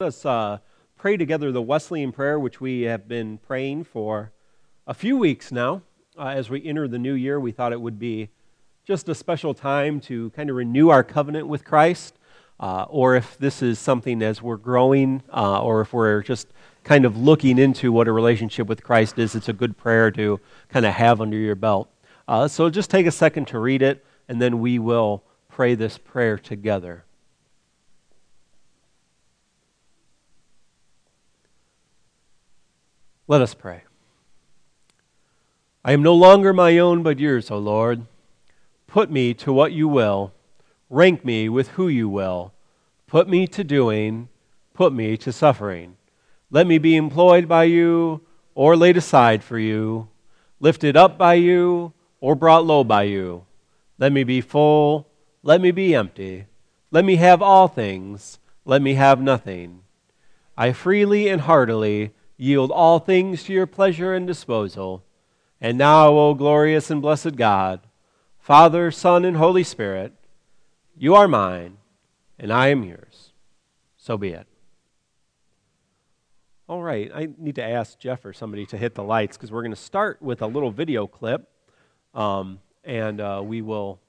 [0.00, 0.58] Let us uh,
[0.96, 4.30] pray together the Wesleyan prayer, which we have been praying for
[4.86, 5.82] a few weeks now.
[6.16, 8.28] Uh, as we enter the new year, we thought it would be
[8.86, 12.16] just a special time to kind of renew our covenant with Christ.
[12.60, 16.46] Uh, or if this is something as we're growing, uh, or if we're just
[16.84, 20.38] kind of looking into what a relationship with Christ is, it's a good prayer to
[20.68, 21.90] kind of have under your belt.
[22.28, 25.98] Uh, so just take a second to read it, and then we will pray this
[25.98, 27.04] prayer together.
[33.30, 33.82] Let us pray.
[35.84, 38.06] I am no longer my own, but yours, O Lord.
[38.86, 40.32] Put me to what you will,
[40.88, 42.54] rank me with who you will.
[43.06, 44.30] Put me to doing,
[44.72, 45.98] put me to suffering.
[46.50, 48.22] Let me be employed by you
[48.54, 50.08] or laid aside for you,
[50.58, 53.44] lifted up by you or brought low by you.
[53.98, 55.06] Let me be full,
[55.42, 56.46] let me be empty.
[56.90, 59.82] Let me have all things, let me have nothing.
[60.56, 65.04] I freely and heartily yield all things to your pleasure and disposal.
[65.60, 67.80] And now, O glorious and blessed God,
[68.38, 70.14] Father, Son, and Holy Spirit,
[70.96, 71.76] you are mine,
[72.38, 73.32] and I am yours.
[73.96, 74.46] So be it.
[76.68, 79.62] All right, I need to ask Jeff or somebody to hit the lights because we're
[79.62, 81.48] going to start with a little video clip,
[82.14, 84.00] um, and uh, we will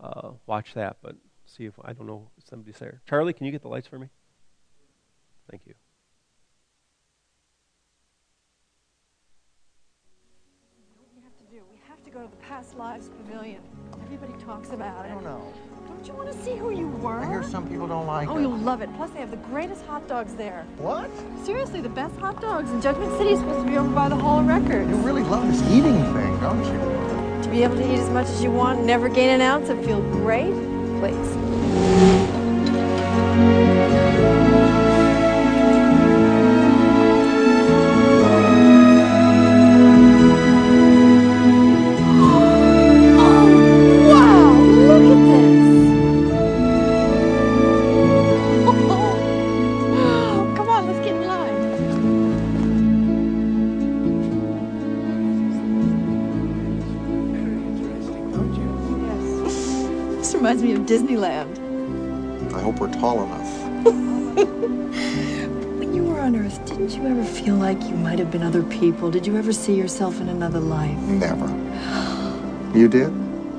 [0.00, 0.98] uh, watch that.
[1.00, 3.00] But see if I don't know if somebody's there.
[3.08, 4.08] Charlie, can you get the lights for me?
[5.48, 5.74] Thank you.
[12.10, 13.60] To go to the Past Lives Pavilion.
[14.04, 15.10] Everybody talks about it.
[15.10, 15.52] I don't know.
[15.86, 17.18] Don't you want to see who you were?
[17.18, 18.38] I hear some people don't like Oh, it.
[18.38, 18.88] Oh, you'll love it.
[18.96, 20.64] Plus, they have the greatest hot dogs there.
[20.78, 21.10] What?
[21.44, 22.70] Seriously, the best hot dogs.
[22.70, 24.90] And Judgment City is supposed to be over by the Hall of Records.
[24.90, 27.42] You really love this eating thing, don't you?
[27.44, 29.84] To be able to eat as much as you want, never gain an ounce, and
[29.84, 30.52] feel great,
[31.00, 31.39] please.
[60.40, 61.58] Reminds me of Disneyland.
[62.54, 63.86] I hope we're tall enough.
[65.78, 68.62] When you were on Earth, didn't you ever feel like you might have been other
[68.62, 69.10] people?
[69.10, 70.96] Did you ever see yourself in another life?
[71.00, 71.46] Never.
[72.74, 73.12] You did?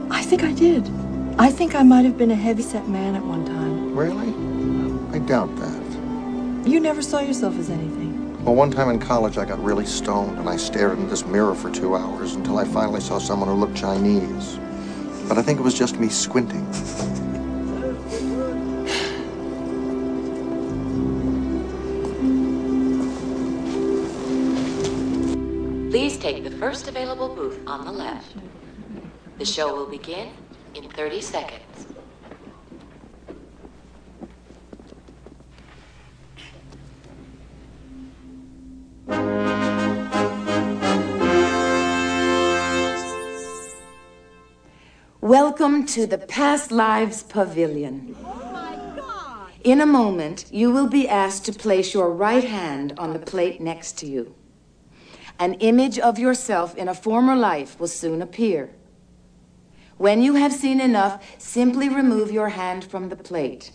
[0.09, 0.89] I think I did.
[1.37, 3.95] I think I might have been a heavyset man at one time.
[3.95, 4.33] Really?
[5.15, 6.67] I doubt that.
[6.67, 8.43] You never saw yourself as anything.
[8.43, 11.53] Well, one time in college, I got really stoned and I stared into this mirror
[11.53, 14.57] for two hours until I finally saw someone who looked Chinese.
[15.31, 16.65] But I think it was just me squinting.
[25.89, 28.35] Please take the first available booth on the left.
[29.37, 30.33] The show will begin
[30.75, 31.60] in 30 seconds.
[45.51, 48.15] Welcome to the Past Lives Pavilion.
[49.65, 53.59] In a moment, you will be asked to place your right hand on the plate
[53.59, 54.33] next to you.
[55.39, 58.69] An image of yourself in a former life will soon appear.
[59.97, 63.73] When you have seen enough, simply remove your hand from the plate.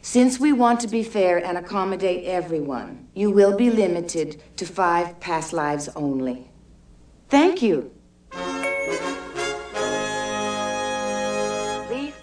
[0.00, 5.18] Since we want to be fair and accommodate everyone, you will be limited to five
[5.18, 6.52] past lives only.
[7.28, 7.90] Thank you.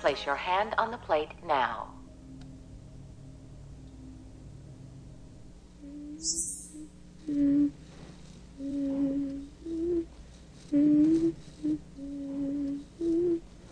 [0.06, 1.88] Place your hand on the plate now.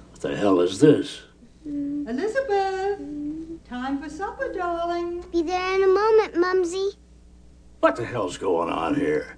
[0.10, 1.22] What the hell is this?
[1.68, 2.98] Elizabeth,
[3.70, 5.24] time for supper, darling.
[5.32, 6.94] Be there in a moment, Mumsy.
[7.80, 9.38] What the hell's going on here?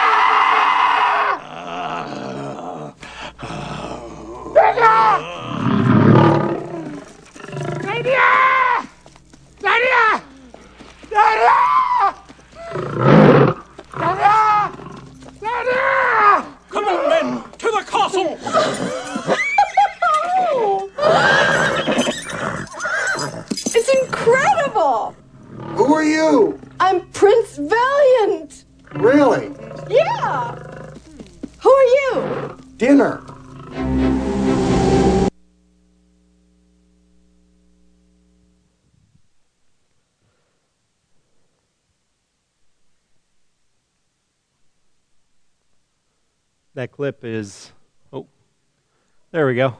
[16.69, 18.37] Come on, men, to the castle!
[23.73, 25.15] It's incredible!
[25.75, 26.59] Who are you?
[26.79, 28.65] I'm Prince Valiant!
[46.81, 47.71] That clip is,
[48.11, 48.25] oh,
[49.29, 49.77] there we go.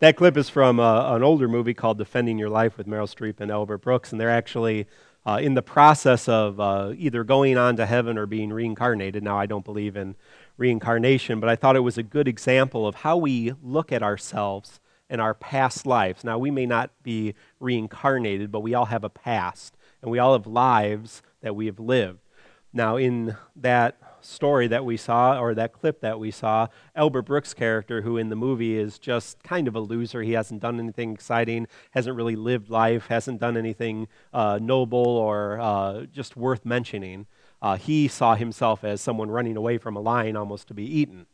[0.00, 3.40] That clip is from uh, an older movie called Defending Your Life with Meryl Streep
[3.40, 4.86] and Albert Brooks, and they're actually
[5.24, 9.22] uh, in the process of uh, either going on to heaven or being reincarnated.
[9.22, 10.14] Now, I don't believe in
[10.58, 14.80] reincarnation, but I thought it was a good example of how we look at ourselves
[15.08, 16.24] and our past lives.
[16.24, 20.34] Now, we may not be reincarnated, but we all have a past, and we all
[20.34, 22.18] have lives that we have lived.
[22.70, 27.54] Now, in that story that we saw, or that clip that we saw, Albert Brooks'
[27.54, 31.12] character, who in the movie is just kind of a loser, he hasn't done anything
[31.12, 37.26] exciting, hasn't really lived life, hasn't done anything uh, noble or uh, just worth mentioning.
[37.60, 41.26] Uh, he saw himself as someone running away from a lion almost to be eaten.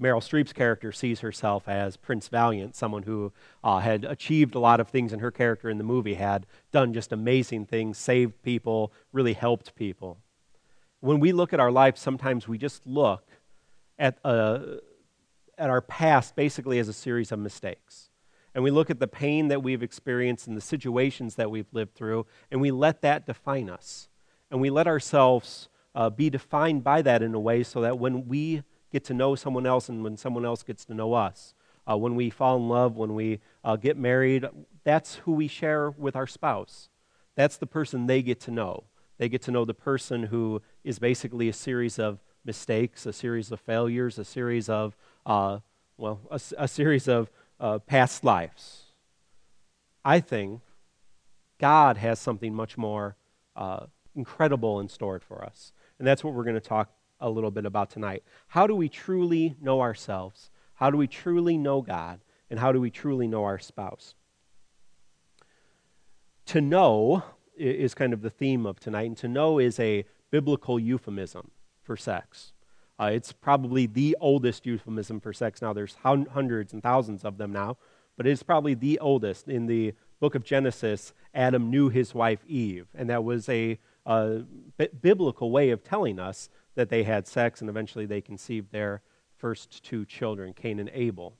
[0.00, 3.32] Meryl Streep's character sees herself as Prince Valiant, someone who
[3.64, 6.94] uh, had achieved a lot of things, and her character in the movie had done
[6.94, 10.18] just amazing things, saved people, really helped people
[11.00, 13.24] when we look at our life, sometimes we just look
[13.98, 14.58] at, uh,
[15.56, 18.10] at our past basically as a series of mistakes.
[18.54, 21.94] And we look at the pain that we've experienced and the situations that we've lived
[21.94, 24.08] through, and we let that define us.
[24.50, 28.26] And we let ourselves uh, be defined by that in a way so that when
[28.26, 31.54] we get to know someone else and when someone else gets to know us,
[31.88, 34.46] uh, when we fall in love, when we uh, get married,
[34.84, 36.88] that's who we share with our spouse.
[37.36, 38.84] That's the person they get to know.
[39.18, 43.52] They get to know the person who is basically a series of mistakes, a series
[43.52, 45.58] of failures, a series of, uh,
[45.96, 47.30] well, a, a, series of
[47.60, 48.84] uh, past lives.
[50.04, 50.60] I think
[51.58, 53.16] God has something much more
[53.56, 55.72] uh, incredible in store for us.
[55.98, 58.22] And that's what we're going to talk a little bit about tonight.
[58.46, 60.50] How do we truly know ourselves?
[60.74, 62.20] How do we truly know God?
[62.50, 64.14] And how do we truly know our spouse?
[66.46, 67.24] To know
[67.58, 69.06] is kind of the theme of tonight.
[69.06, 71.50] And to know is a biblical euphemism
[71.82, 72.52] for sex.
[73.00, 75.62] Uh, it's probably the oldest euphemism for sex.
[75.62, 77.76] Now, there's hundreds and thousands of them now,
[78.16, 79.48] but it's probably the oldest.
[79.48, 83.78] In the book of Genesis, Adam knew his wife Eve, and that was a,
[85.00, 89.02] biblical way of telling us that they had sex, and eventually they conceived their
[89.36, 91.36] first two children, Cain and Abel.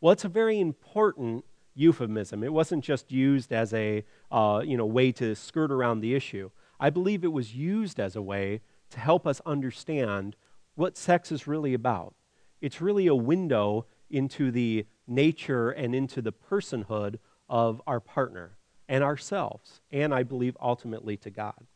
[0.00, 1.44] Well, it's a very important
[1.74, 2.42] euphemism.
[2.42, 6.50] It wasn't just used as a uh, you know, way to skirt around the issue.
[6.78, 8.60] I believe it was used as a way
[8.90, 10.36] to help us understand
[10.74, 12.14] what sex is really about.
[12.60, 17.18] It's really a window into the nature and into the personhood
[17.48, 18.56] of our partner
[18.88, 21.66] and ourselves, and I believe ultimately to God.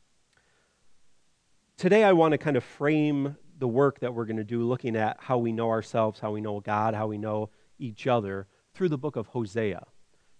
[1.77, 4.97] Today, I want to kind of frame the work that we're going to do looking
[4.97, 8.47] at how we know ourselves, how we know God, how we know each other
[8.79, 9.85] through the book of Hosea.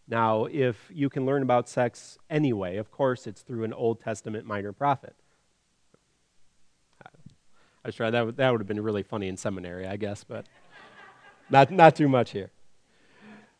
[0.07, 4.47] Now, if you can learn about sex anyway, of course, it's through an Old Testament
[4.47, 5.17] minor prophet.
[7.05, 10.23] I was trying, that, would, that would have been really funny in seminary, I guess,
[10.23, 10.47] but
[11.51, 12.51] not, not too much here.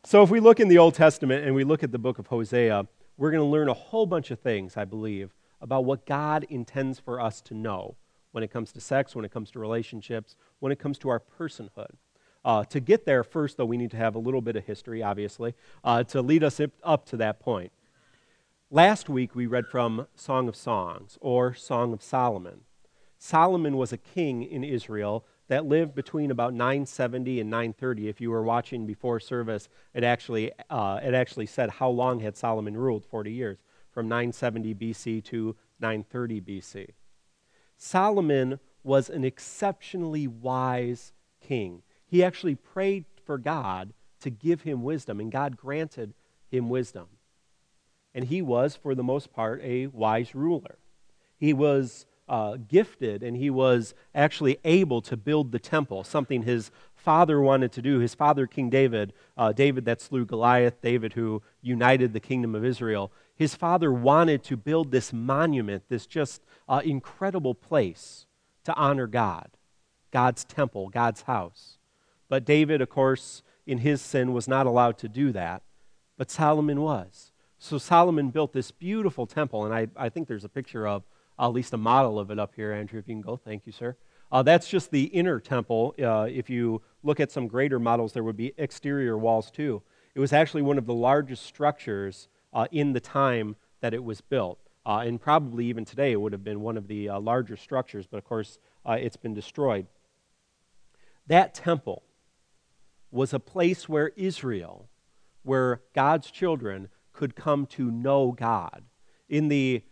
[0.05, 2.29] So, if we look in the Old Testament and we look at the book of
[2.29, 2.87] Hosea,
[3.17, 7.01] we're going to learn a whole bunch of things, I believe, about what God intends
[7.01, 7.97] for us to know
[8.31, 11.21] when it comes to sex, when it comes to relationships, when it comes to our
[11.21, 11.97] personhood.
[12.45, 15.03] Uh, to get there, first, though, we need to have a little bit of history,
[15.03, 15.55] obviously,
[15.85, 17.73] uh, to lead us up to that point.
[18.71, 22.61] Last week, we read from Song of Songs, or Song of Solomon.
[23.19, 28.09] Solomon was a king in Israel that lived between about 970 and 930.
[28.09, 32.37] If you were watching before service, it actually, uh, it actually said how long had
[32.37, 33.59] Solomon ruled 40 years,
[33.91, 36.89] from 970 BC to 930 BC.
[37.77, 45.21] Solomon was an exceptionally wise king he actually prayed for God to give him wisdom,
[45.21, 46.15] and God granted
[46.51, 47.07] him wisdom.
[48.15, 50.79] And he was, for the most part, a wise ruler.
[51.39, 56.71] He was uh, gifted and he was actually able to build the temple, something his
[56.95, 58.01] father wanted to do.
[58.01, 62.65] His father, King David, uh, David that slew Goliath, David who united the kingdom of
[62.65, 68.27] Israel, his father wanted to build this monument, this just uh, incredible place
[68.65, 69.51] to honor God,
[70.11, 71.78] God's temple, God's house.
[72.29, 75.63] But David, of course, in his sin, was not allowed to do that,
[76.17, 77.33] but Solomon was.
[77.59, 81.03] So Solomon built this beautiful temple, and I, I think there's a picture of
[81.39, 83.37] at least a model of it up here, Andrew, if you can go.
[83.37, 83.97] Thank you, sir.
[84.31, 85.95] Uh, that's just the inner temple.
[86.03, 89.83] Uh, if you look at some greater models, there would be exterior walls too.
[90.15, 94.21] It was actually one of the largest structures uh, in the time that it was
[94.21, 94.59] built.
[94.85, 98.07] Uh, and probably even today, it would have been one of the uh, larger structures,
[98.07, 99.87] but of course, uh, it's been destroyed.
[101.27, 102.03] That temple
[103.11, 104.89] was a place where Israel,
[105.43, 108.85] where God's children could come to know God.
[109.29, 109.83] In the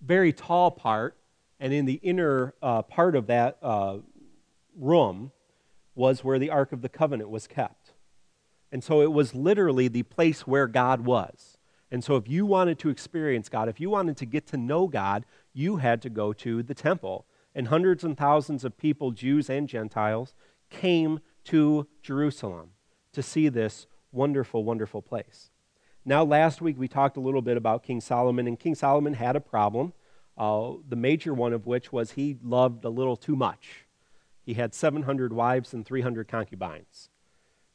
[0.00, 1.16] very tall part
[1.58, 3.98] and in the inner uh, part of that uh,
[4.76, 5.32] room,
[5.94, 7.92] was where the Ark of the Covenant was kept.
[8.72, 11.58] And so it was literally the place where God was.
[11.90, 14.86] And so if you wanted to experience God, if you wanted to get to know
[14.86, 17.26] God, you had to go to the temple.
[17.54, 20.34] And hundreds and thousands of people, Jews and Gentiles,
[20.70, 22.70] came to Jerusalem
[23.12, 25.50] to see this wonderful, wonderful place.
[26.04, 29.36] Now, last week we talked a little bit about King Solomon, and King Solomon had
[29.36, 29.92] a problem,
[30.38, 33.86] uh, the major one of which was he loved a little too much.
[34.42, 37.10] He had 700 wives and 300 concubines.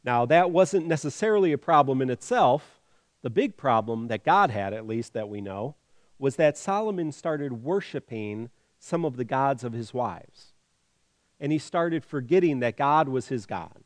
[0.04, 2.82] Now, that wasn't necessarily a problem in itself.
[3.22, 5.76] The big problem that God had, at least that we know,
[6.18, 10.54] was that Solomon started worshiping some of the gods of his wives.
[11.40, 13.84] And he started forgetting that God was his God.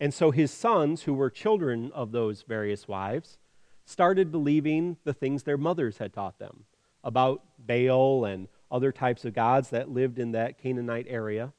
[0.00, 3.38] And so his sons, who were children of those various wives,
[3.84, 6.64] started believing the things their mothers had taught them
[7.04, 11.52] about Baal and other types of gods that lived in that Canaanite area.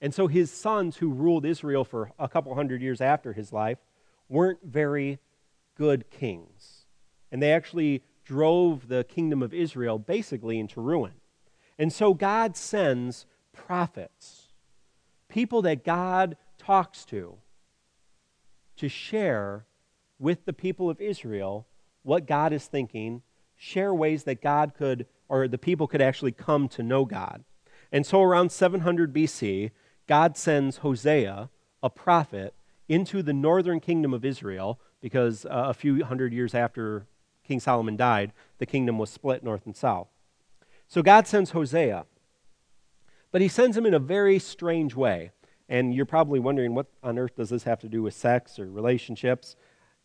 [0.00, 3.78] And so his sons, who ruled Israel for a couple hundred years after his life,
[4.28, 5.18] weren't very
[5.76, 6.86] good kings.
[7.30, 11.14] And they actually drove the kingdom of Israel basically into ruin.
[11.78, 13.26] And so God sends
[13.66, 14.48] prophets,
[15.28, 17.36] people that God talks to,
[18.76, 19.66] to share
[20.18, 21.66] with the people of Israel
[22.02, 23.22] what God is thinking,
[23.56, 27.44] share ways that God could, or the people could actually come to know God.
[27.90, 29.70] And so around 700 BC,
[30.06, 31.50] God sends Hosea,
[31.82, 32.54] a prophet,
[32.88, 37.06] into the northern kingdom of Israel because uh, a few hundred years after
[37.46, 40.08] King Solomon died, the kingdom was split north and south.
[40.86, 42.06] So God sends Hosea,
[43.30, 45.30] but he sends him in a very strange way.
[45.68, 48.70] And you're probably wondering, what on earth does this have to do with sex or
[48.70, 49.54] relationships?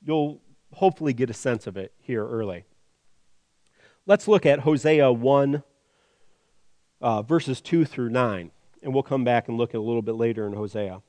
[0.01, 0.41] You'll
[0.73, 2.65] hopefully get a sense of it here early.
[4.05, 5.63] Let's look at Hosea 1,
[6.99, 8.51] uh, verses 2 through 9.
[8.81, 11.01] And we'll come back and look at a little bit later in Hosea.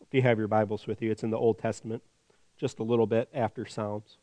[0.00, 2.02] If you have your Bibles with you, it's in the Old Testament,
[2.58, 4.18] just a little bit after Psalms.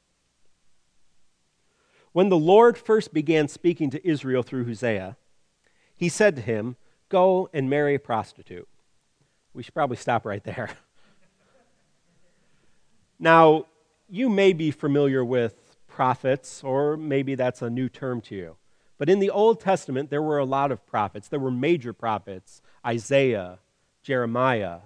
[2.12, 5.16] When the Lord first began speaking to Israel through Hosea,
[5.96, 6.76] he said to him,
[7.14, 8.68] Go and marry a prostitute.
[9.54, 10.72] We should probably stop right there.
[13.20, 13.68] now,
[14.10, 18.56] you may be familiar with prophets, or maybe that's a new term to you.
[18.98, 21.28] But in the Old Testament, there were a lot of prophets.
[21.28, 23.60] There were major prophets Isaiah,
[24.02, 24.80] Jeremiah.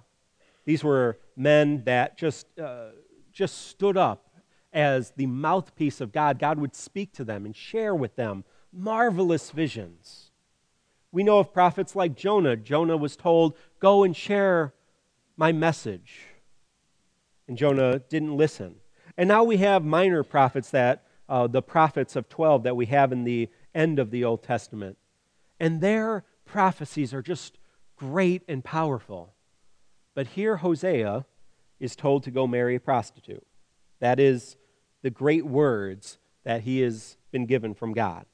[0.65, 2.89] These were men that just, uh,
[3.31, 4.29] just stood up
[4.73, 6.39] as the mouthpiece of God.
[6.39, 8.43] God would speak to them and share with them
[8.73, 10.26] marvelous visions.
[11.17, 12.55] We know of prophets like Jonah.
[12.55, 14.75] Jonah was told, Go and share
[15.35, 16.19] my message.
[17.47, 18.75] And Jonah didn't listen.
[19.17, 23.11] And now we have minor prophets that, uh, the prophets of 12 that we have
[23.11, 24.99] in the end of the Old Testament.
[25.59, 27.57] And their prophecies are just
[27.95, 29.33] great and powerful.
[30.13, 31.25] But here Hosea
[31.79, 33.47] is told to go marry a prostitute.
[34.01, 34.55] That is
[35.01, 38.27] the great words that he has been given from God.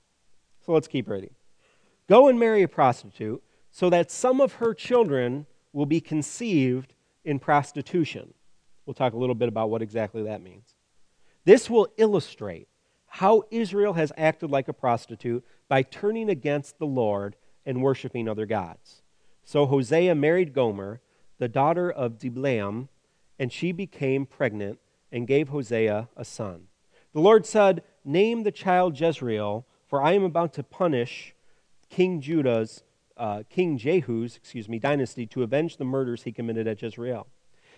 [0.65, 1.33] So let's keep reading.
[2.07, 6.93] Go and marry a prostitute so that some of her children will be conceived
[7.23, 8.33] in prostitution.
[8.85, 10.75] We'll talk a little bit about what exactly that means.
[11.45, 12.67] This will illustrate
[13.07, 18.45] how Israel has acted like a prostitute by turning against the Lord and worshiping other
[18.45, 19.01] gods.
[19.43, 21.01] So Hosea married Gomer,
[21.37, 22.89] the daughter of Diblaim,
[23.37, 24.79] and she became pregnant
[25.11, 26.67] and gave Hosea a son.
[27.13, 31.32] The Lord said, Name the child Jezreel, for I am about to punish
[31.93, 32.83] King Judah's,
[33.17, 37.27] uh, King Jehu's, excuse me, dynasty to avenge the murders he committed at Jezreel.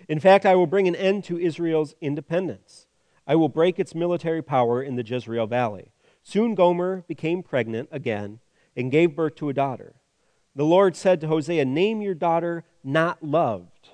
[0.07, 2.88] In fact, I will bring an end to Israel's independence.
[3.27, 5.91] I will break its military power in the Jezreel Valley.
[6.24, 8.39] Soon Gomer became pregnant again
[8.74, 9.95] and gave birth to a daughter.
[10.55, 13.89] The Lord said to Hosea, Name your daughter not loved,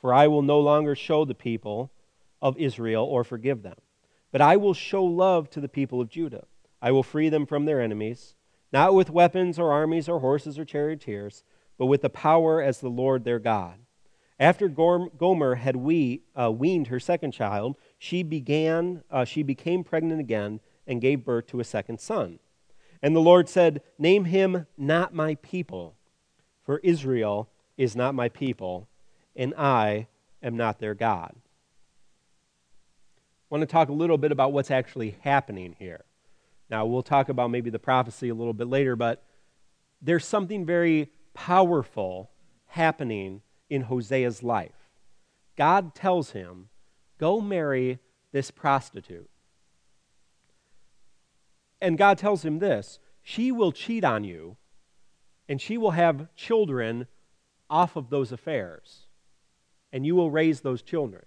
[0.00, 1.92] for I will no longer show the people
[2.42, 3.76] of Israel or forgive them.
[4.32, 6.46] But I will show love to the people of Judah.
[6.82, 8.34] I will free them from their enemies
[8.72, 11.44] not with weapons or armies or horses or charioteers,
[11.78, 13.78] but with the power as the Lord their God.
[14.38, 20.20] After Gomer had we, uh, weaned her second child, she began, uh, she became pregnant
[20.20, 22.38] again and gave birth to a second son.
[23.02, 25.96] And the Lord said, Name him not my people,
[26.64, 28.88] for Israel is not my people,
[29.34, 30.08] and I
[30.42, 31.34] am not their God.
[31.34, 31.38] I
[33.48, 36.04] want to talk a little bit about what's actually happening here.
[36.70, 39.24] Now, we'll talk about maybe the prophecy a little bit later, but
[40.02, 42.30] there's something very powerful
[42.66, 44.90] happening in Hosea's life.
[45.56, 46.68] God tells him,
[47.18, 47.98] Go marry
[48.32, 49.30] this prostitute.
[51.80, 54.56] And God tells him this she will cheat on you,
[55.48, 57.06] and she will have children
[57.68, 59.06] off of those affairs,
[59.92, 61.24] and you will raise those children.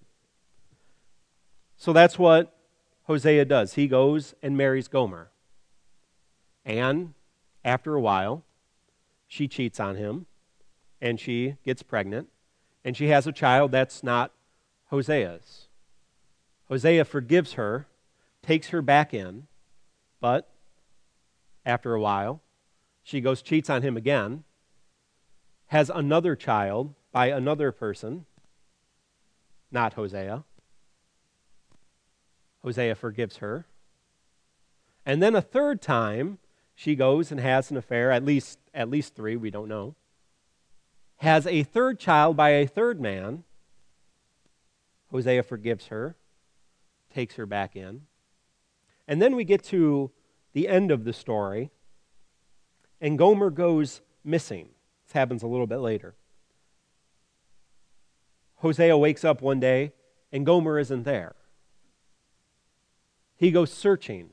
[1.75, 2.58] So that's what
[3.09, 3.73] Hosea does.
[3.73, 5.31] He goes and marries Gomer.
[6.63, 7.15] And
[7.65, 8.43] after a while,
[9.27, 10.27] she cheats on him,
[11.01, 12.29] and she gets pregnant,
[12.85, 14.31] and she has a child that's not
[14.91, 15.69] Hosea's.
[16.67, 17.87] Hosea forgives her,
[18.43, 19.47] takes her back in,
[20.21, 20.47] but
[21.65, 22.43] after a while,
[23.01, 24.43] she goes, cheats on him again,
[25.67, 28.27] has another child by another person,
[29.71, 30.43] not Hosea.
[32.63, 33.65] Hosea forgives her.
[35.05, 36.39] And then a third time,
[36.75, 39.95] she goes and has an affair, at least, at least three, we don't know.
[41.17, 43.43] Has a third child by a third man.
[45.11, 46.15] Hosea forgives her,
[47.13, 48.01] takes her back in.
[49.07, 50.11] And then we get to
[50.53, 51.71] the end of the story,
[53.01, 54.69] and Gomer goes missing.
[55.05, 56.15] This happens a little bit later.
[58.57, 59.93] Hosea wakes up one day,
[60.31, 61.35] and Gomer isn't there.
[63.39, 64.31] He goes searching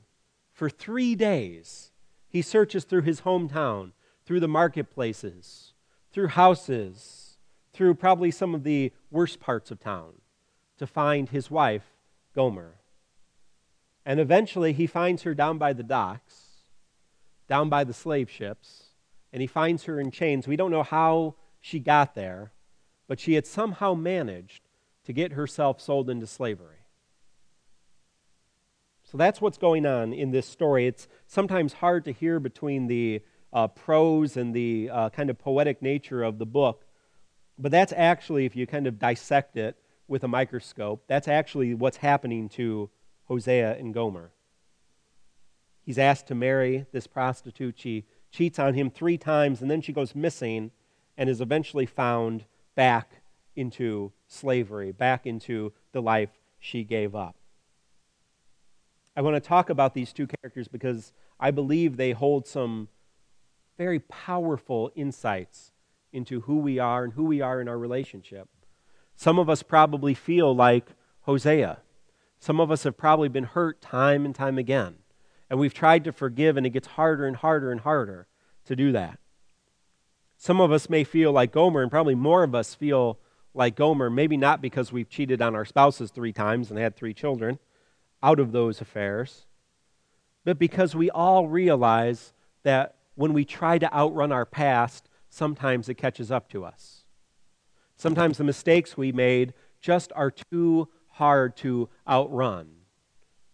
[0.52, 1.92] for three days.
[2.28, 3.92] He searches through his hometown,
[4.24, 5.74] through the marketplaces,
[6.10, 7.38] through houses,
[7.72, 10.14] through probably some of the worst parts of town
[10.78, 11.84] to find his wife,
[12.34, 12.80] Gomer.
[14.04, 16.64] And eventually he finds her down by the docks,
[17.48, 18.86] down by the slave ships,
[19.32, 20.48] and he finds her in chains.
[20.48, 22.50] We don't know how she got there,
[23.06, 24.62] but she had somehow managed
[25.04, 26.75] to get herself sold into slavery.
[29.16, 30.86] That's what's going on in this story.
[30.86, 35.80] It's sometimes hard to hear between the uh, prose and the uh, kind of poetic
[35.80, 36.84] nature of the book,
[37.58, 39.76] but that's actually, if you kind of dissect it
[40.08, 42.90] with a microscope, that's actually what's happening to
[43.24, 44.32] Hosea and Gomer.
[45.82, 47.78] He's asked to marry this prostitute.
[47.78, 50.70] She cheats on him three times, and then she goes missing
[51.16, 53.22] and is eventually found back
[53.54, 57.36] into slavery, back into the life she gave up.
[59.16, 62.88] I want to talk about these two characters because I believe they hold some
[63.78, 65.72] very powerful insights
[66.12, 68.48] into who we are and who we are in our relationship.
[69.16, 70.90] Some of us probably feel like
[71.22, 71.78] Hosea.
[72.38, 74.96] Some of us have probably been hurt time and time again.
[75.48, 78.26] And we've tried to forgive, and it gets harder and harder and harder
[78.66, 79.18] to do that.
[80.36, 83.18] Some of us may feel like Gomer, and probably more of us feel
[83.54, 87.14] like Gomer, maybe not because we've cheated on our spouses three times and had three
[87.14, 87.58] children,
[88.26, 89.46] out of those affairs,
[90.44, 92.32] but because we all realize
[92.64, 97.04] that when we try to outrun our past, sometimes it catches up to us.
[97.96, 102.68] Sometimes the mistakes we made just are too hard to outrun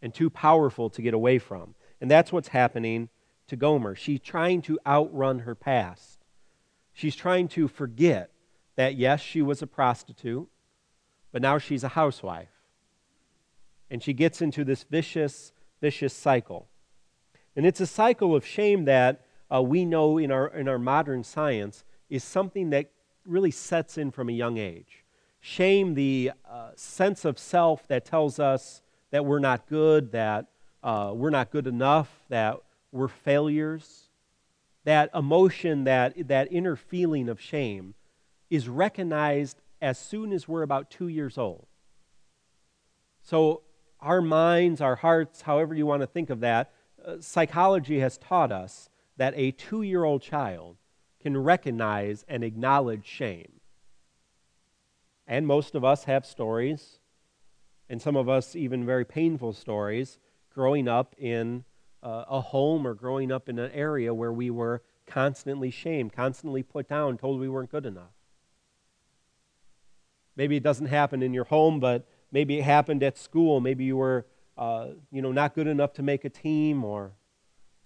[0.00, 1.74] and too powerful to get away from.
[2.00, 3.10] And that's what's happening
[3.48, 3.94] to Gomer.
[3.94, 6.24] She's trying to outrun her past.
[6.94, 8.30] She's trying to forget
[8.76, 10.48] that, yes, she was a prostitute,
[11.30, 12.51] but now she's a housewife
[13.92, 15.52] and she gets into this vicious,
[15.82, 16.66] vicious cycle.
[17.54, 19.20] And it's a cycle of shame that
[19.52, 22.90] uh, we know in our, in our modern science is something that
[23.26, 25.04] really sets in from a young age.
[25.40, 30.46] Shame, the uh, sense of self that tells us that we're not good, that
[30.82, 32.56] uh, we're not good enough, that
[32.92, 34.08] we're failures.
[34.84, 37.92] That emotion, that, that inner feeling of shame,
[38.48, 41.66] is recognized as soon as we're about two years old.
[43.20, 43.60] So
[44.02, 46.72] our minds, our hearts, however you want to think of that,
[47.04, 50.76] uh, psychology has taught us that a two year old child
[51.20, 53.60] can recognize and acknowledge shame.
[55.26, 56.98] And most of us have stories,
[57.88, 60.18] and some of us even very painful stories,
[60.52, 61.64] growing up in
[62.02, 66.62] uh, a home or growing up in an area where we were constantly shamed, constantly
[66.62, 68.12] put down, told we weren't good enough.
[70.34, 73.60] Maybe it doesn't happen in your home, but Maybe it happened at school.
[73.60, 77.12] Maybe you were, uh, you know, not good enough to make a team or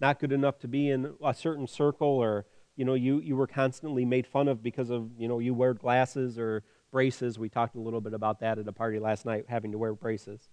[0.00, 3.46] not good enough to be in a certain circle or, you know, you, you were
[3.46, 7.38] constantly made fun of because of, you know, you wear glasses or braces.
[7.38, 9.94] We talked a little bit about that at a party last night, having to wear
[9.94, 10.48] braces.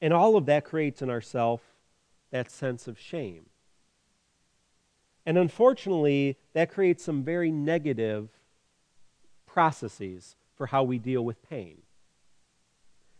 [0.00, 1.60] And all of that creates in ourself
[2.30, 3.46] that sense of shame.
[5.26, 8.30] And unfortunately, that creates some very negative
[9.46, 11.78] processes for how we deal with pain.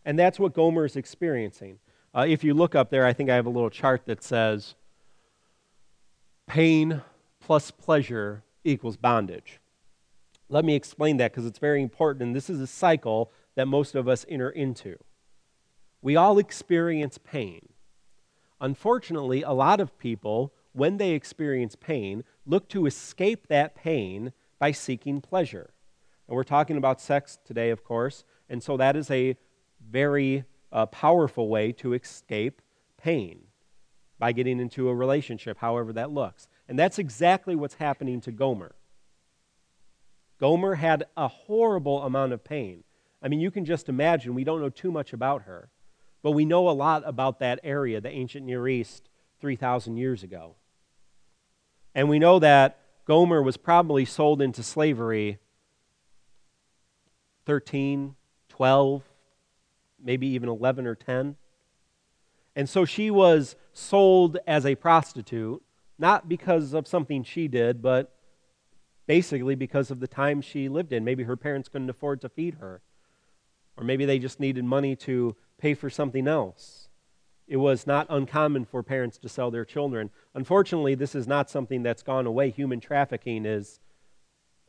[0.05, 1.79] And that's what Gomer is experiencing.
[2.13, 4.75] Uh, if you look up there, I think I have a little chart that says
[6.45, 7.01] pain
[7.39, 9.59] plus pleasure equals bondage.
[10.49, 13.95] Let me explain that because it's very important, and this is a cycle that most
[13.95, 14.97] of us enter into.
[15.99, 17.69] We all experience pain.
[18.59, 24.71] Unfortunately, a lot of people, when they experience pain, look to escape that pain by
[24.71, 25.71] seeking pleasure.
[26.31, 29.35] And we're talking about sex today, of course, and so that is a
[29.85, 32.61] very uh, powerful way to escape
[32.95, 33.47] pain
[34.17, 36.47] by getting into a relationship, however that looks.
[36.69, 38.75] And that's exactly what's happening to Gomer.
[40.39, 42.85] Gomer had a horrible amount of pain.
[43.21, 45.69] I mean, you can just imagine, we don't know too much about her,
[46.23, 49.09] but we know a lot about that area, the ancient Near East,
[49.41, 50.55] 3,000 years ago.
[51.93, 55.39] And we know that Gomer was probably sold into slavery
[57.45, 58.15] 13,
[58.49, 59.03] 12,
[60.03, 61.35] maybe even 11 or 10.
[62.55, 65.61] And so she was sold as a prostitute,
[65.97, 68.13] not because of something she did, but
[69.07, 71.03] basically because of the time she lived in.
[71.03, 72.81] Maybe her parents couldn't afford to feed her,
[73.77, 76.89] or maybe they just needed money to pay for something else.
[77.47, 80.09] It was not uncommon for parents to sell their children.
[80.33, 82.49] Unfortunately, this is not something that's gone away.
[82.49, 83.79] Human trafficking is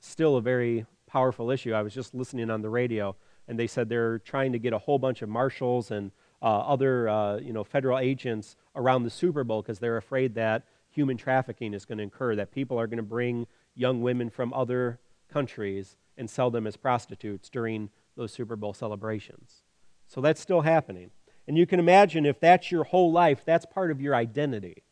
[0.01, 1.75] still a very powerful issue.
[1.75, 3.15] I was just listening on the radio,
[3.47, 7.07] and they said they're trying to get a whole bunch of marshals and uh, other
[7.07, 11.75] uh, you know, federal agents around the Super Bowl because they're afraid that human trafficking
[11.75, 14.99] is going to occur, that people are going to bring young women from other
[15.31, 19.63] countries and sell them as prostitutes during those Super Bowl celebrations.
[20.09, 21.11] So that's still happening.
[21.47, 24.85] And you can imagine if that's your whole life, that's part of your identity.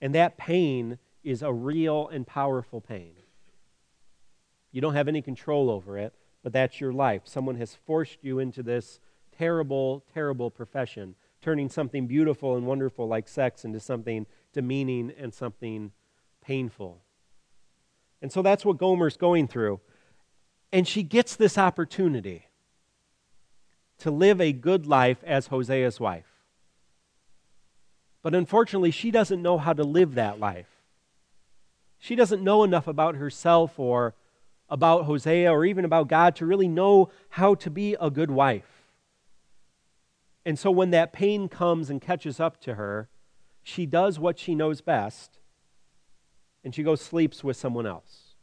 [0.00, 3.12] And that pain is a real and powerful pain.
[4.72, 7.22] You don't have any control over it, but that's your life.
[7.24, 9.00] Someone has forced you into this
[9.36, 15.92] terrible, terrible profession, turning something beautiful and wonderful like sex into something demeaning and something
[16.40, 17.02] painful.
[18.22, 19.80] And so that's what Gomer's going through.
[20.72, 22.46] And she gets this opportunity
[23.98, 26.26] to live a good life as Hosea's wife.
[28.22, 30.68] But unfortunately, she doesn't know how to live that life.
[31.98, 34.14] She doesn't know enough about herself or
[34.70, 38.84] about Hosea or even about God to really know how to be a good wife.
[40.46, 43.08] And so when that pain comes and catches up to her,
[43.62, 45.38] she does what she knows best
[46.64, 48.34] and she goes sleeps with someone else.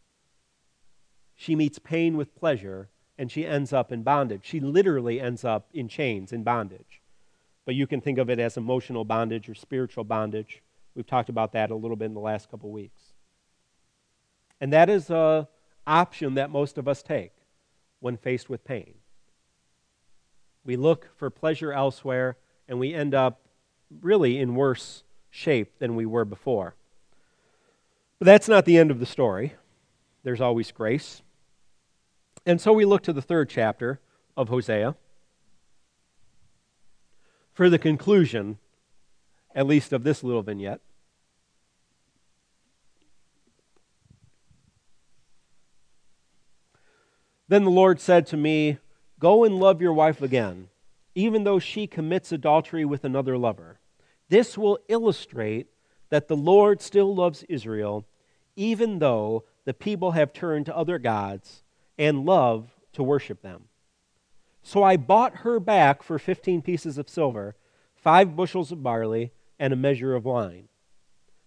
[1.35, 4.41] She meets pain with pleasure and she ends up in bondage.
[4.43, 7.01] She literally ends up in chains, in bondage.
[7.65, 10.61] But you can think of it as emotional bondage or spiritual bondage.
[10.95, 13.13] We've talked about that a little bit in the last couple weeks.
[14.59, 15.47] And that is a
[15.88, 17.32] option that most of us take
[18.00, 18.93] when faced with pain.
[20.63, 23.39] We look for pleasure elsewhere, and we end up
[24.02, 26.76] really in worse shape than we were before.
[28.19, 29.54] But that's not the end of the story.
[30.23, 31.21] There's always grace.
[32.45, 34.00] And so we look to the third chapter
[34.36, 34.95] of Hosea
[37.54, 38.58] for the conclusion,
[39.56, 40.82] at least of this little vignette.
[47.47, 48.77] Then the Lord said to me,
[49.19, 50.69] Go and love your wife again,
[51.15, 53.79] even though she commits adultery with another lover.
[54.29, 55.67] This will illustrate
[56.10, 58.05] that the Lord still loves Israel,
[58.55, 61.63] even though the people have turned to other gods
[61.97, 63.65] and love to worship them.
[64.62, 67.55] So I bought her back for 15 pieces of silver,
[67.95, 70.67] five bushels of barley, and a measure of wine.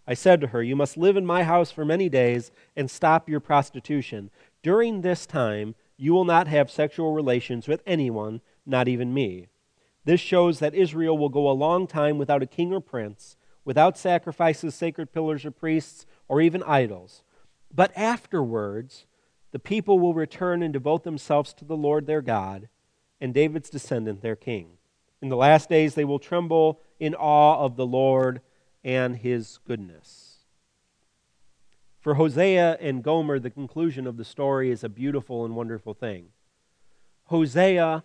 [0.06, 3.28] I said to her, You must live in my house for many days and stop
[3.28, 4.30] your prostitution.
[4.62, 9.48] During this time, you will not have sexual relations with anyone, not even me.
[10.06, 13.36] This shows that Israel will go a long time without a king or prince,
[13.66, 17.22] without sacrifices, sacred pillars or priests, or even idols.
[17.70, 19.04] But afterwards,
[19.52, 22.70] the people will return and devote themselves to the Lord their God
[23.20, 24.78] and David's descendant, their king.
[25.20, 28.40] In the last days, they will tremble in awe of the Lord
[28.82, 30.29] and his goodness.
[32.00, 36.28] For Hosea and Gomer, the conclusion of the story is a beautiful and wonderful thing.
[37.24, 38.04] Hosea,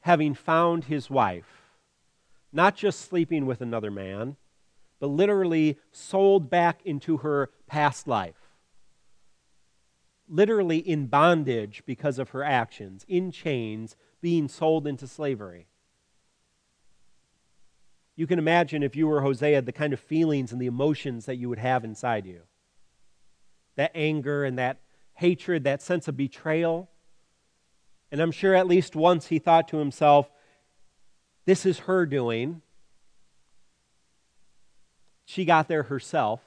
[0.00, 1.62] having found his wife,
[2.52, 4.36] not just sleeping with another man,
[4.98, 8.56] but literally sold back into her past life,
[10.28, 15.68] literally in bondage because of her actions, in chains, being sold into slavery.
[18.16, 21.36] You can imagine if you were Hosea, the kind of feelings and the emotions that
[21.36, 22.47] you would have inside you
[23.78, 24.80] that anger and that
[25.14, 26.90] hatred, that sense of betrayal.
[28.10, 30.28] And I'm sure at least once he thought to himself,
[31.46, 32.60] this is her doing.
[35.24, 36.40] She got there herself.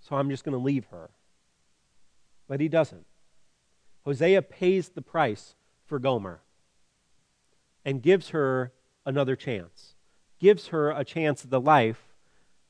[0.00, 1.10] So I'm just going to leave her.
[2.48, 3.06] But he doesn't.
[4.04, 5.54] Hosea pays the price
[5.86, 6.40] for Gomer
[7.84, 8.72] and gives her
[9.06, 9.94] another chance,
[10.40, 12.09] gives her a chance at the life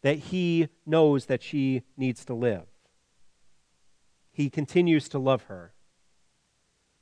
[0.02, 2.66] that he knows that she needs to live.
[4.32, 5.74] he continues to love her,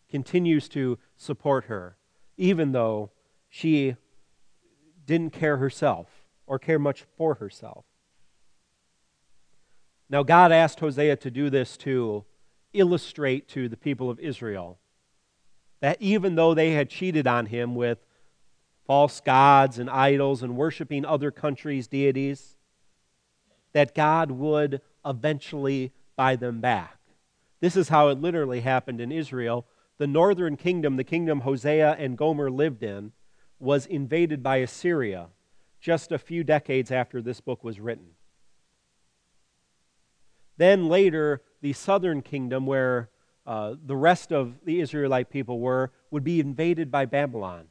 [0.08, 1.96] continues to support her,
[2.36, 3.10] even though
[3.48, 3.94] she
[5.06, 6.08] didn't care herself
[6.46, 7.84] or care much for herself.
[10.10, 12.24] Now, God asked Hosea to do this to
[12.72, 14.78] illustrate to the people of Israel
[15.80, 17.98] that even though they had cheated on him with
[18.86, 22.56] false gods and idols and worshiping other countries' deities,
[23.78, 26.98] that God would eventually buy them back.
[27.60, 29.66] This is how it literally happened in Israel.
[29.98, 33.12] The northern kingdom, the kingdom Hosea and Gomer lived in,
[33.60, 35.28] was invaded by Assyria
[35.80, 38.08] just a few decades after this book was written.
[40.56, 43.10] Then later, the southern kingdom, where
[43.46, 47.66] uh, the rest of the Israelite people were, would be invaded by Babylon.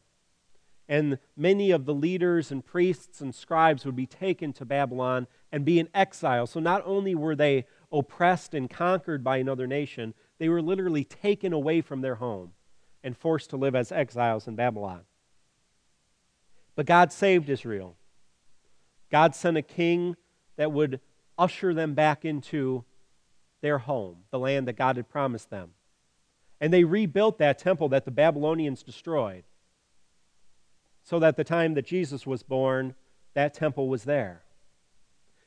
[0.90, 5.66] And many of the leaders and priests and scribes would be taken to Babylon and
[5.66, 6.48] be in exile.
[6.48, 11.52] So not only were they oppressed and conquered by another nation, they were literally taken
[11.52, 12.54] away from their home
[13.04, 15.02] and forced to live as exiles in Babylon.
[16.76, 17.98] But God saved Israel.
[19.12, 20.16] God sent a king
[20.58, 21.00] that would
[21.38, 22.84] usher them back into
[23.62, 25.72] their home, the land that God had promised them.
[26.60, 29.44] And they rebuilt that temple that the Babylonians destroyed.
[31.08, 32.94] So that the time that Jesus was born,
[33.34, 34.42] that temple was there.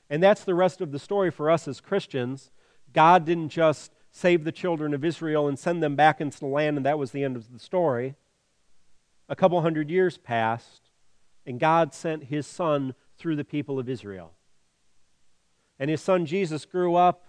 [0.09, 2.51] And that's the rest of the story for us as Christians.
[2.94, 6.79] God didn't just save the children of Israel and send them back into the land,
[6.79, 8.14] and that was the end of the story.
[9.29, 10.88] A couple hundred years passed,
[11.44, 14.33] and God sent his son through the people of Israel.
[15.79, 17.27] And his son Jesus grew up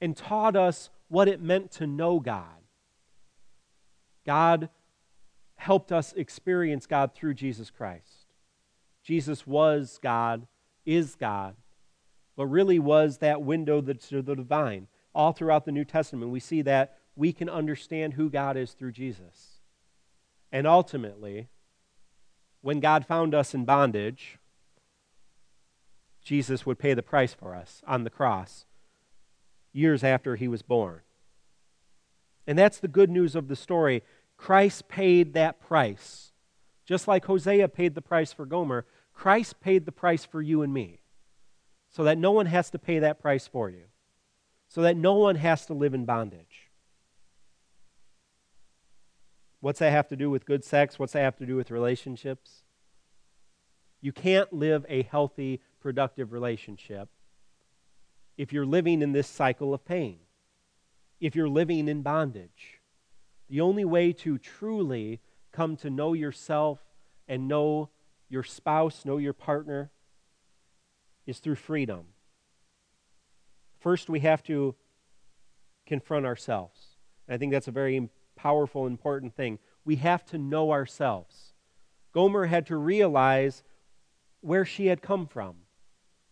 [0.00, 2.62] and taught us what it meant to know God.
[4.24, 4.70] God
[5.56, 8.26] helped us experience God through Jesus Christ.
[9.02, 10.46] Jesus was God,
[10.84, 11.56] is God,
[12.36, 14.88] but really was that window to the divine.
[15.14, 18.92] All throughout the New Testament, we see that we can understand who God is through
[18.92, 19.60] Jesus.
[20.52, 21.48] And ultimately,
[22.60, 24.38] when God found us in bondage,
[26.22, 28.66] Jesus would pay the price for us on the cross
[29.72, 31.00] years after he was born.
[32.46, 34.02] And that's the good news of the story.
[34.36, 36.32] Christ paid that price.
[36.84, 40.72] Just like Hosea paid the price for Gomer, Christ paid the price for you and
[40.72, 41.00] me
[41.90, 43.84] so that no one has to pay that price for you,
[44.68, 46.70] so that no one has to live in bondage.
[49.60, 50.98] What's that have to do with good sex?
[50.98, 52.62] What's that have to do with relationships?
[54.02, 57.08] You can't live a healthy, productive relationship
[58.36, 60.18] if you're living in this cycle of pain,
[61.20, 62.75] if you're living in bondage.
[63.48, 65.20] The only way to truly
[65.52, 66.80] come to know yourself
[67.28, 67.90] and know
[68.28, 69.90] your spouse, know your partner,
[71.26, 72.06] is through freedom.
[73.80, 74.74] First, we have to
[75.86, 76.96] confront ourselves.
[77.26, 79.58] And I think that's a very powerful, important thing.
[79.84, 81.52] We have to know ourselves.
[82.12, 83.62] Gomer had to realize
[84.40, 85.56] where she had come from,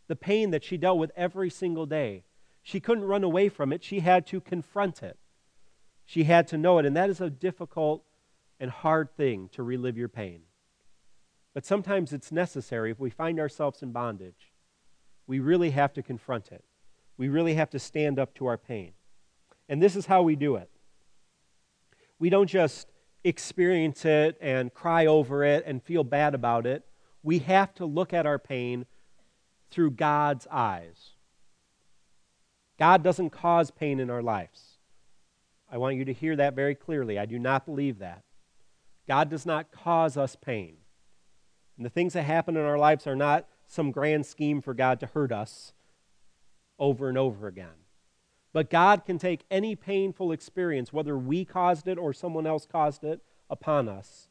[0.09, 2.25] the pain that she dealt with every single day.
[2.63, 5.19] She couldn't run away from it, she had to confront it.
[6.07, 8.05] She had to know it, and that is a difficult
[8.61, 10.43] and hard thing to relive your pain.
[11.55, 14.53] But sometimes it's necessary if we find ourselves in bondage
[15.27, 16.65] we really have to confront it.
[17.17, 18.93] We really have to stand up to our pain.
[19.69, 20.71] And this is how we do it.
[22.19, 22.89] We don't just
[23.23, 26.85] experience it and cry over it and feel bad about it.
[27.23, 28.87] We have to look at our pain
[29.71, 31.13] through God's eyes.
[32.79, 34.74] God doesn't cause pain in our lives.
[35.71, 37.19] I want you to hear that very clearly.
[37.19, 38.23] I do not believe that.
[39.09, 40.77] God does not cause us pain.
[41.77, 45.01] And the things that happen in our lives are not some grand scheme for God
[45.01, 45.73] to hurt us
[46.79, 47.85] over and over again.
[48.53, 53.03] But God can take any painful experience, whether we caused it or someone else caused
[53.03, 54.29] it, upon us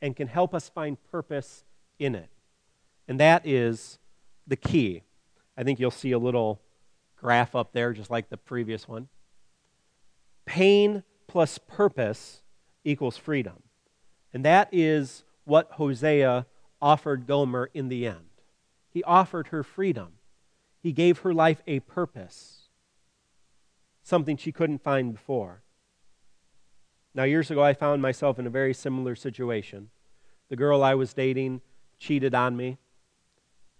[0.00, 1.64] and can help us find purpose
[1.98, 2.28] in it.
[3.08, 3.98] And that is
[4.46, 5.02] the key.
[5.56, 6.60] I think you'll see a little
[7.16, 9.08] graph up there, just like the previous one.
[10.52, 12.42] Pain plus purpose
[12.84, 13.62] equals freedom.
[14.34, 16.44] And that is what Hosea
[16.78, 18.28] offered Gomer in the end.
[18.90, 20.18] He offered her freedom.
[20.82, 22.68] He gave her life a purpose,
[24.02, 25.62] something she couldn't find before.
[27.14, 29.88] Now, years ago, I found myself in a very similar situation.
[30.50, 31.62] The girl I was dating
[31.98, 32.76] cheated on me,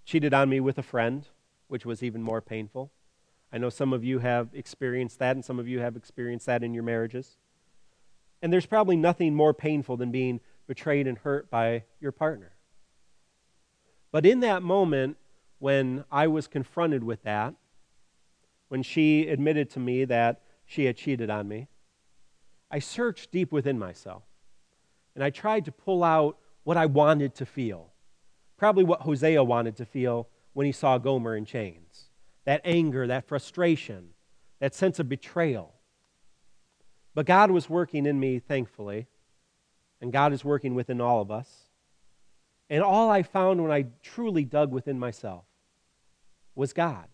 [0.07, 1.29] cheated on me with a friend,
[1.69, 2.91] which was even more painful.
[3.53, 6.63] I know some of you have experienced that, and some of you have experienced that
[6.63, 7.37] in your marriages.
[8.41, 12.53] And there's probably nothing more painful than being betrayed and hurt by your partner.
[14.11, 15.17] But in that moment,
[15.59, 17.55] when I was confronted with that,
[18.69, 21.69] when she admitted to me that she had cheated on me,
[22.71, 24.23] I searched deep within myself
[25.15, 27.93] and I tried to pull out what I wanted to feel.
[28.57, 32.09] Probably what Hosea wanted to feel when he saw Gomer in chains
[32.45, 34.11] that anger, that frustration,
[34.61, 35.75] that sense of betrayal.
[37.15, 39.07] But God was working in me, thankfully,
[40.01, 41.49] and God is working within all of us.
[42.71, 45.45] And all I found when I truly dug within myself
[46.55, 47.07] was God.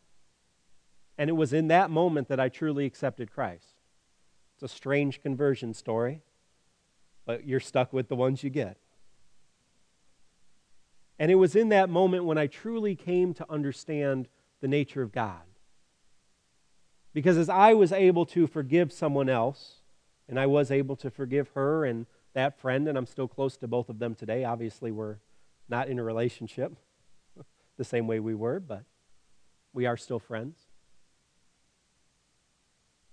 [1.18, 3.74] And it was in that moment that I truly accepted Christ.
[4.54, 6.22] It's a strange conversion story,
[7.26, 8.76] but you're stuck with the ones you get.
[11.18, 14.28] And it was in that moment when I truly came to understand
[14.60, 15.42] the nature of God.
[17.12, 19.82] Because as I was able to forgive someone else,
[20.28, 23.66] and I was able to forgive her and that friend, and I'm still close to
[23.66, 24.44] both of them today.
[24.44, 25.16] Obviously, we're
[25.68, 26.72] not in a relationship
[27.76, 28.84] the same way we were, but
[29.72, 30.58] we are still friends.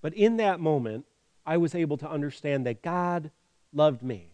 [0.01, 1.05] But in that moment,
[1.45, 3.31] I was able to understand that God
[3.73, 4.33] loved me,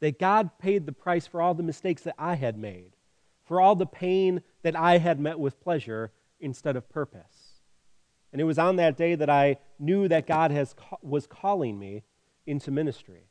[0.00, 2.96] that God paid the price for all the mistakes that I had made,
[3.44, 7.60] for all the pain that I had met with pleasure instead of purpose.
[8.32, 12.02] And it was on that day that I knew that God has, was calling me
[12.46, 13.28] into ministry.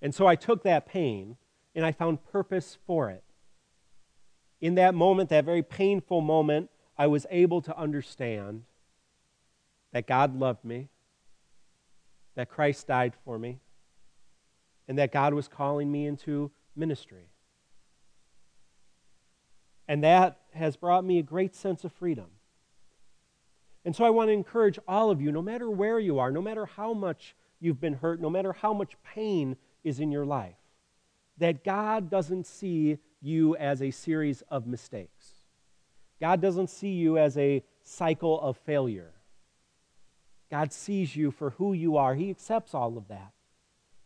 [0.00, 1.36] And so I took that pain
[1.74, 3.24] and I found purpose for it.
[4.60, 8.64] In that moment, that very painful moment, I was able to understand
[9.92, 10.88] that God loved me,
[12.34, 13.60] that Christ died for me,
[14.86, 17.30] and that God was calling me into ministry.
[19.88, 22.26] And that has brought me a great sense of freedom.
[23.84, 26.42] And so I want to encourage all of you, no matter where you are, no
[26.42, 30.56] matter how much you've been hurt, no matter how much pain is in your life,
[31.38, 35.34] that God doesn't see you as a series of mistakes.
[36.20, 39.12] God doesn't see you as a cycle of failure.
[40.50, 42.14] God sees you for who you are.
[42.14, 43.32] He accepts all of that.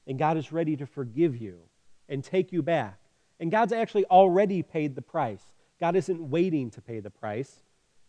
[0.07, 1.61] And God is ready to forgive you
[2.09, 2.99] and take you back.
[3.39, 5.45] And God's actually already paid the price.
[5.81, 7.63] God isn't waiting to pay the price.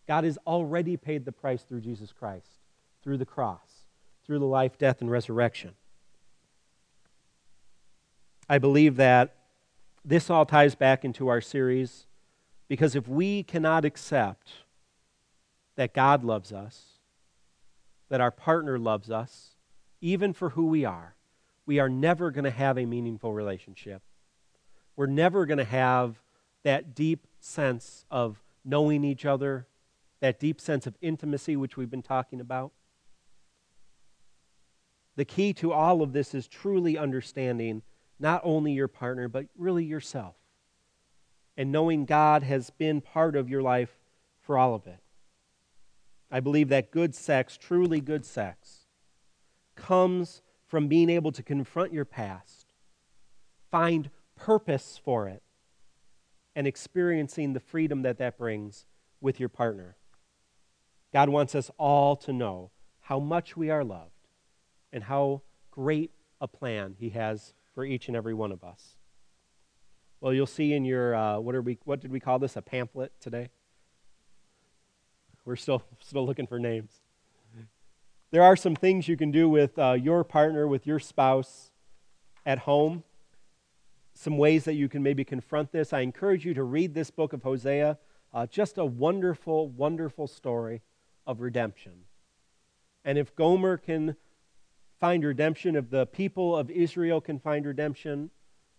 [0.08, 2.60] God has already paid the price through Jesus Christ,
[3.02, 3.86] through the cross,
[4.26, 5.72] through the life, death, and resurrection.
[8.50, 9.36] I believe that
[10.04, 12.08] this all ties back into our series
[12.68, 14.52] because if we cannot accept
[15.76, 16.84] that God loves us,
[18.10, 19.56] that our partner loves us,
[20.02, 21.16] even for who we are,
[21.66, 24.02] we are never going to have a meaningful relationship.
[24.98, 26.20] We're never going to have
[26.64, 29.68] that deep sense of knowing each other,
[30.20, 32.72] that deep sense of intimacy, which we've been talking about.
[35.16, 37.82] The key to all of this is truly understanding
[38.20, 40.36] not only your partner, but really yourself.
[41.58, 44.00] And knowing God has been part of your life
[44.40, 45.00] for all of it.
[46.32, 48.86] I believe that good sex, truly good sex,
[49.76, 52.74] comes from being able to confront your past,
[53.70, 55.44] find purpose for it,
[56.56, 58.86] and experiencing the freedom that that brings
[59.20, 59.96] with your partner.
[61.14, 64.12] God wants us all to know how much we are loved
[64.92, 68.96] and how great a plan He has for each and every one of us.
[70.20, 71.80] Well, you'll see in your uh, what are we?
[71.84, 72.56] What did we call this?
[72.56, 73.50] A pamphlet today.
[75.46, 77.02] We're still still looking for names.
[78.32, 81.72] There are some things you can do with uh, your partner, with your spouse,
[82.46, 83.04] at home
[84.22, 85.94] some ways that you can maybe confront this.
[85.94, 87.98] I encourage you to read this book of Hosea.
[88.32, 90.82] Uh, just a wonderful, wonderful story
[91.26, 92.06] of redemption.
[93.04, 94.16] And if Gomer can
[95.00, 98.30] find redemption, if the people of Israel can find redemption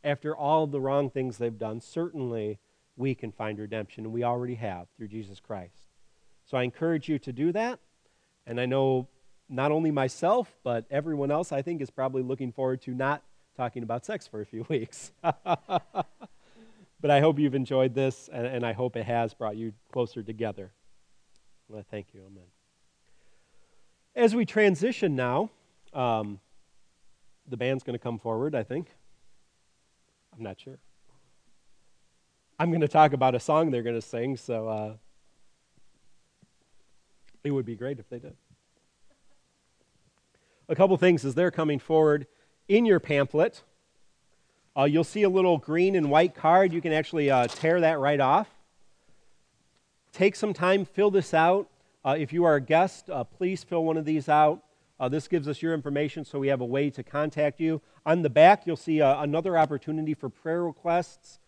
[0.04, 2.60] after all the wrong things they've done, certainly
[2.96, 5.88] we can find redemption, and we already have through Jesus Christ.
[6.46, 7.80] So I encourage you to do that.
[8.46, 9.08] And I know
[9.48, 13.24] not only myself, but everyone else, I think, is probably looking forward to not
[13.56, 15.12] talking about sex for a few weeks.
[15.22, 20.22] but I hope you've enjoyed this, and, and, I hope it has brought you closer
[20.22, 20.72] together.
[21.68, 22.20] Well, thank you.
[22.20, 22.44] Amen.
[24.14, 25.50] As we transition now,
[25.92, 26.40] um,
[27.48, 28.88] the band's going to come forward, I think.
[30.36, 30.78] I'm not sure.
[32.58, 34.94] I'm going to talk about a song they're going to sing, so uh,
[37.42, 38.36] it would be great if they did.
[40.68, 42.26] A couple things as they're coming forward
[42.68, 43.62] in your pamphlet,
[44.76, 46.72] uh, you'll see a little green and white card.
[46.72, 48.48] You can actually uh, tear that right off.
[50.12, 51.68] Take some time, fill this out.
[52.04, 54.62] Uh, if you are a guest, uh, please fill one of these out.
[54.98, 57.80] Uh, this gives us your information so we have a way to contact you.
[58.06, 61.38] On the back, you'll see uh, another opportunity for prayer requests.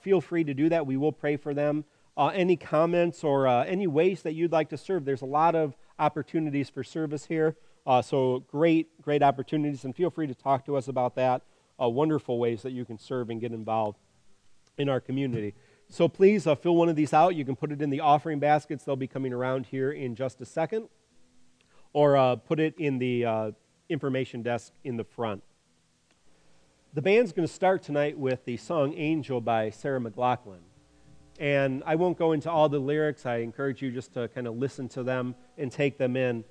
[0.00, 0.86] feel free to do that.
[0.86, 1.84] We will pray for them.
[2.18, 6.68] any comments or any ways that you'd like to serve, there's a lot of opportunities
[6.68, 7.56] for service here.
[7.86, 11.42] Uh, so great, great opportunities, and feel free to talk to us about that.
[11.80, 13.98] Uh, wonderful ways that you can serve and get involved
[14.78, 15.54] in our community.
[15.88, 17.34] So please uh, fill one of these out.
[17.34, 18.84] You can put it in the offering baskets.
[18.84, 20.88] They'll be coming around here in just a second.
[21.92, 23.50] Or uh, put it in the uh,
[23.88, 25.42] information desk in the front.
[26.94, 30.60] The band's going to start tonight with the song Angel by Sarah McLachlan.
[31.38, 33.26] And I won't go into all the lyrics.
[33.26, 36.44] I encourage you just to kind of listen to them and take them in.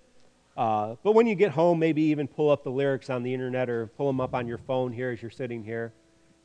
[0.56, 3.70] Uh, but when you get home, maybe even pull up the lyrics on the internet
[3.70, 5.94] or pull them up on your phone here as you're sitting here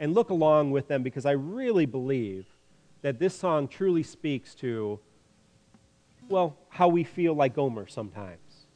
[0.00, 2.46] and look along with them because I really believe
[3.02, 4.98] that this song truly speaks to,
[6.28, 8.66] well, how we feel like Gomer sometimes.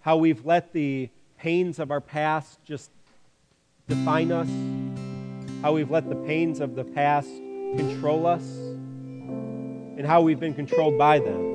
[0.00, 1.08] How we've let the
[1.38, 2.90] pains of our past just
[3.88, 4.48] define us,
[5.62, 10.98] how we've let the pains of the past control us, and how we've been controlled
[10.98, 11.51] by them.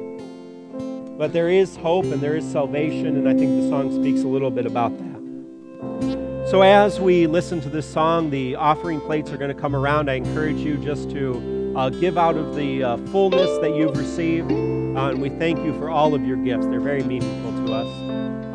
[1.17, 4.27] But there is hope and there is salvation, and I think the song speaks a
[4.27, 6.47] little bit about that.
[6.47, 10.11] So, as we listen to this song, the offering plates are going to come around.
[10.11, 14.51] I encourage you just to uh, give out of the uh, fullness that you've received,
[14.51, 16.67] uh, and we thank you for all of your gifts.
[16.67, 17.87] They're very meaningful to us.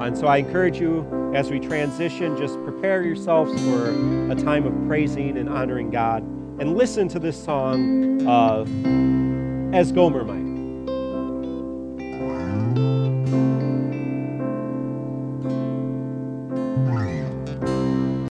[0.00, 3.88] And so, I encourage you as we transition, just prepare yourselves for
[4.30, 6.22] a time of praising and honoring God
[6.60, 10.51] and listen to this song uh, as Gomer might.